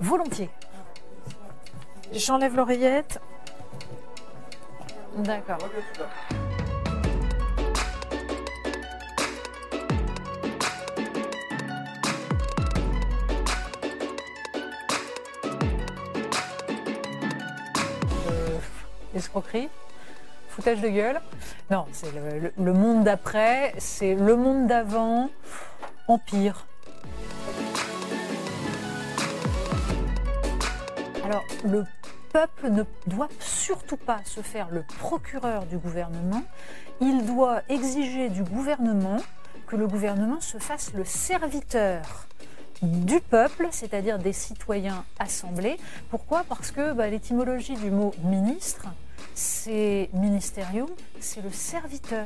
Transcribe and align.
volontiers. 0.00 0.50
J'enlève 2.12 2.56
l'oreillette. 2.56 3.20
D'accord. 5.16 5.58
Euh, 18.30 18.58
escroquerie, 19.14 19.68
foutage 20.48 20.80
de 20.80 20.88
gueule. 20.88 21.20
Non, 21.70 21.86
c'est 21.92 22.12
le, 22.56 22.72
monde 22.72 23.04
d'après, 23.04 23.74
c'est 23.78 24.14
le 24.14 24.36
monde 24.36 24.68
d'avant, 24.68 25.30
empire. 26.06 26.67
Alors, 31.28 31.44
le 31.62 31.84
peuple 32.32 32.70
ne 32.70 32.84
doit 33.06 33.28
surtout 33.38 33.98
pas 33.98 34.20
se 34.24 34.40
faire 34.40 34.68
le 34.70 34.82
procureur 34.82 35.66
du 35.66 35.76
gouvernement. 35.76 36.42
Il 37.02 37.26
doit 37.26 37.60
exiger 37.68 38.30
du 38.30 38.42
gouvernement 38.42 39.18
que 39.66 39.76
le 39.76 39.86
gouvernement 39.86 40.40
se 40.40 40.56
fasse 40.56 40.94
le 40.94 41.04
serviteur 41.04 42.26
du 42.80 43.20
peuple, 43.20 43.68
c'est-à-dire 43.72 44.18
des 44.18 44.32
citoyens 44.32 45.04
assemblés. 45.18 45.76
Pourquoi? 46.08 46.44
Parce 46.48 46.70
que 46.70 46.94
bah, 46.94 47.08
l'étymologie 47.08 47.76
du 47.76 47.90
mot 47.90 48.14
ministre, 48.24 48.86
c'est 49.34 50.08
ministerium, 50.14 50.88
c'est 51.20 51.42
le 51.42 51.52
serviteur. 51.52 52.24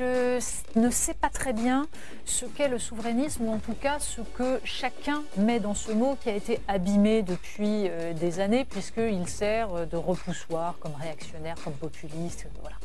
Je 0.00 0.40
ne 0.80 0.90
sais 0.90 1.12
pas 1.12 1.28
très 1.28 1.52
bien 1.52 1.86
ce 2.24 2.46
qu'est 2.46 2.68
le 2.68 2.78
souverainisme, 2.78 3.44
ou 3.44 3.52
en 3.52 3.58
tout 3.58 3.74
cas 3.74 3.98
ce 3.98 4.22
que 4.22 4.58
chacun 4.64 5.22
met 5.36 5.60
dans 5.60 5.74
ce 5.74 5.92
mot 5.92 6.16
qui 6.22 6.30
a 6.30 6.34
été 6.34 6.60
abîmé 6.68 7.22
depuis 7.22 7.88
euh, 7.88 8.14
des 8.14 8.40
années, 8.40 8.64
puisqu'il 8.64 9.28
sert 9.28 9.74
euh, 9.74 9.84
de 9.84 9.96
repoussoir 9.96 10.76
comme 10.80 10.94
réactionnaire, 10.98 11.56
comme 11.62 11.74
populiste. 11.74 12.46
Voilà. 12.62 12.76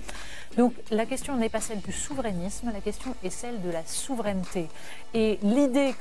Donc 0.58 0.74
la 0.92 1.06
question 1.06 1.38
n'est 1.38 1.50
pas 1.50 1.62
celle 1.62 1.80
du 1.80 1.94
souverainisme, 1.94 2.72
la 2.74 2.82
question 2.82 3.16
est 3.24 3.30
celle 3.30 3.62
de 3.62 3.70
la 3.70 3.86
souveraineté. 3.86 4.68
Et 5.14 5.40
l'idée 5.42 5.94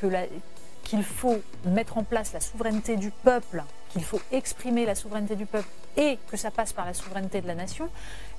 qu'il 0.82 1.04
faut 1.04 1.40
mettre 1.64 1.96
en 1.96 2.02
place 2.02 2.32
la 2.32 2.40
souveraineté 2.40 2.96
du 2.96 3.10
peuple, 3.10 3.62
qu'il 3.94 4.04
faut 4.04 4.20
exprimer 4.32 4.86
la 4.86 4.96
souveraineté 4.96 5.36
du 5.36 5.46
peuple 5.46 5.68
et 5.96 6.18
que 6.28 6.36
ça 6.36 6.50
passe 6.50 6.72
par 6.72 6.84
la 6.84 6.94
souveraineté 6.94 7.40
de 7.40 7.46
la 7.46 7.54
nation, 7.54 7.88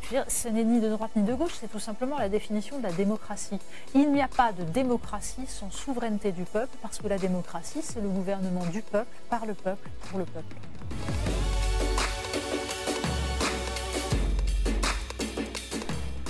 je 0.01 0.07
veux 0.07 0.17
dire, 0.17 0.25
ce 0.29 0.49
n'est 0.49 0.65
ni 0.65 0.81
de 0.81 0.89
droite 0.89 1.11
ni 1.15 1.23
de 1.23 1.33
gauche, 1.33 1.53
c'est 1.57 1.71
tout 1.71 1.79
simplement 1.79 2.19
la 2.19 2.27
définition 2.27 2.77
de 2.77 2.83
la 2.83 2.91
démocratie. 2.91 3.57
Il 3.93 4.11
n'y 4.11 4.21
a 4.21 4.27
pas 4.27 4.51
de 4.51 4.63
démocratie 4.63 5.47
sans 5.47 5.71
souveraineté 5.71 6.33
du 6.33 6.43
peuple, 6.43 6.75
parce 6.81 6.97
que 6.97 7.07
la 7.07 7.17
démocratie, 7.17 7.79
c'est 7.81 8.01
le 8.01 8.09
gouvernement 8.09 8.65
du 8.65 8.81
peuple, 8.81 9.07
par 9.29 9.45
le 9.45 9.53
peuple, 9.53 9.89
pour 10.09 10.19
le 10.19 10.25
peuple. 10.25 10.55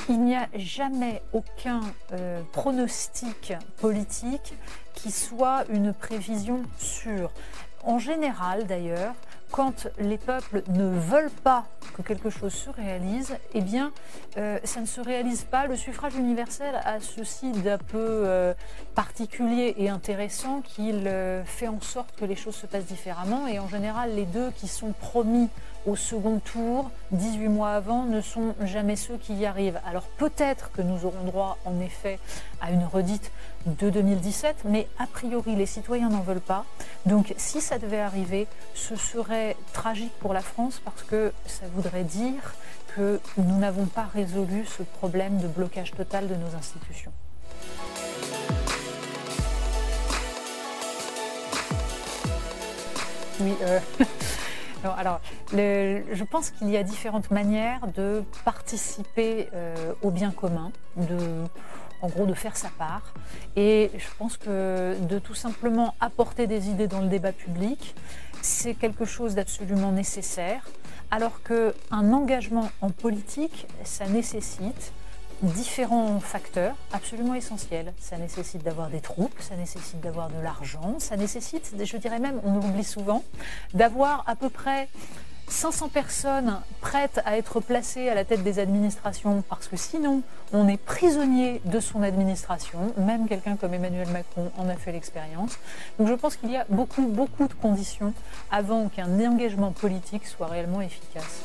Il 0.07 0.21
n'y 0.21 0.35
a 0.35 0.47
jamais 0.53 1.23
aucun 1.33 1.81
euh, 2.11 2.39
pronostic 2.51 3.53
politique 3.81 4.53
qui 4.93 5.09
soit 5.09 5.65
une 5.69 5.93
prévision 5.93 6.61
sûre. 6.77 7.31
En 7.85 7.99
général, 7.99 8.65
d'ailleurs, 8.65 9.13
quand 9.51 9.87
les 9.99 10.17
peuples 10.17 10.63
ne 10.69 10.89
veulent 10.89 11.29
pas 11.29 11.65
que 11.95 12.01
quelque 12.01 12.29
chose 12.29 12.53
se 12.53 12.69
réalise, 12.69 13.37
eh 13.53 13.61
bien, 13.61 13.91
euh, 14.37 14.59
ça 14.63 14.81
ne 14.81 14.85
se 14.85 14.99
réalise 14.99 15.43
pas. 15.43 15.65
Le 15.65 15.77
suffrage 15.77 16.15
universel 16.15 16.75
a 16.83 16.99
ceci 16.99 17.51
d'un 17.51 17.77
peu 17.77 17.97
euh, 17.97 18.53
particulier 18.95 19.75
et 19.77 19.89
intéressant 19.89 20.61
qu'il 20.61 21.07
euh, 21.07 21.43
fait 21.45 21.69
en 21.69 21.79
sorte 21.79 22.13
que 22.17 22.25
les 22.25 22.35
choses 22.35 22.55
se 22.55 22.65
passent 22.65 22.85
différemment. 22.85 23.47
Et 23.47 23.59
en 23.59 23.69
général, 23.69 24.13
les 24.13 24.25
deux 24.25 24.51
qui 24.51 24.67
sont 24.67 24.91
promis 24.91 25.49
au 25.85 25.95
second 25.95 26.39
tour, 26.39 26.89
18 27.11 27.47
mois 27.47 27.69
avant, 27.69 28.03
ne 28.03 28.19
sont 28.19 28.55
jamais 28.63 28.95
ceux 28.95 29.17
qui 29.17 29.35
y 29.35 29.45
arrivent. 29.45 29.79
Alors 29.87 30.03
peut-être 30.03 30.71
que 30.71 30.81
nous 30.81 31.05
aurons 31.05 31.23
droit, 31.25 31.57
en 31.65 31.79
effet, 31.79 32.19
à 32.59 32.71
une 32.71 32.83
redite 32.83 33.31
de 33.65 33.89
2017, 33.89 34.63
mais 34.65 34.87
a 34.97 35.07
priori, 35.07 35.55
les 35.55 35.65
citoyens 35.65 36.09
n'en 36.09 36.21
veulent 36.21 36.39
pas. 36.39 36.65
Donc 37.05 37.33
si 37.37 37.61
ça 37.61 37.77
devait 37.77 37.99
arriver, 37.99 38.47
ce 38.73 38.95
serait 38.95 39.55
tragique 39.73 40.13
pour 40.19 40.33
la 40.33 40.41
France 40.41 40.81
parce 40.83 41.03
que 41.03 41.31
ça 41.45 41.65
dire 42.03 42.55
que 42.95 43.19
nous 43.37 43.57
n'avons 43.57 43.85
pas 43.85 44.05
résolu 44.13 44.65
ce 44.65 44.83
problème 44.83 45.37
de 45.37 45.47
blocage 45.47 45.91
total 45.91 46.27
de 46.27 46.35
nos 46.35 46.55
institutions. 46.57 47.11
Oui, 53.41 53.53
euh, 53.63 53.79
alors, 54.97 55.19
je 55.51 56.23
pense 56.23 56.51
qu'il 56.51 56.69
y 56.69 56.77
a 56.77 56.83
différentes 56.83 57.31
manières 57.31 57.87
de 57.95 58.23
participer 58.45 59.49
euh, 59.53 59.93
au 60.01 60.11
bien 60.11 60.31
commun, 60.31 60.71
de, 60.95 61.17
en 62.01 62.07
gros 62.07 62.25
de 62.25 62.33
faire 62.33 62.55
sa 62.55 62.69
part. 62.69 63.13
Et 63.55 63.91
je 63.97 64.07
pense 64.17 64.37
que 64.37 64.95
de 65.01 65.19
tout 65.19 65.35
simplement 65.35 65.95
apporter 65.99 66.47
des 66.47 66.69
idées 66.69 66.87
dans 66.87 67.01
le 67.01 67.07
débat 67.07 67.33
public, 67.33 67.95
c'est 68.41 68.75
quelque 68.75 69.05
chose 69.05 69.35
d'absolument 69.35 69.91
nécessaire, 69.91 70.65
alors 71.11 71.41
qu'un 71.43 72.13
engagement 72.13 72.69
en 72.81 72.89
politique, 72.89 73.67
ça 73.83 74.07
nécessite 74.07 74.91
différents 75.41 76.19
facteurs 76.19 76.75
absolument 76.91 77.33
essentiels. 77.33 77.93
Ça 77.99 78.17
nécessite 78.17 78.63
d'avoir 78.63 78.89
des 78.89 79.01
troupes, 79.01 79.39
ça 79.39 79.55
nécessite 79.55 79.99
d'avoir 80.01 80.29
de 80.29 80.41
l'argent, 80.41 80.95
ça 80.99 81.17
nécessite, 81.17 81.73
je 81.81 81.97
dirais 81.97 82.19
même, 82.19 82.39
on 82.43 82.55
l'oublie 82.55 82.83
souvent, 82.83 83.23
d'avoir 83.73 84.23
à 84.27 84.35
peu 84.35 84.49
près 84.49 84.87
500 85.47 85.89
personnes 85.89 86.59
prêtes 86.81 87.21
à 87.25 87.37
être 87.37 87.59
placées 87.59 88.09
à 88.09 88.15
la 88.15 88.25
tête 88.25 88.43
des 88.43 88.59
administrations, 88.59 89.43
parce 89.47 89.67
que 89.67 89.77
sinon, 89.77 90.21
on 90.53 90.67
est 90.67 90.77
prisonnier 90.77 91.61
de 91.65 91.79
son 91.79 92.03
administration. 92.03 92.93
Même 92.97 93.27
quelqu'un 93.27 93.55
comme 93.55 93.73
Emmanuel 93.73 94.07
Macron 94.09 94.51
en 94.57 94.67
a 94.69 94.75
fait 94.75 94.91
l'expérience. 94.91 95.57
Donc 95.99 96.07
je 96.07 96.13
pense 96.13 96.35
qu'il 96.35 96.51
y 96.51 96.57
a 96.57 96.65
beaucoup, 96.69 97.07
beaucoup 97.07 97.47
de 97.47 97.53
conditions 97.53 98.13
avant 98.51 98.89
qu'un 98.89 99.19
engagement 99.25 99.71
politique 99.71 100.27
soit 100.27 100.47
réellement 100.47 100.81
efficace. 100.81 101.44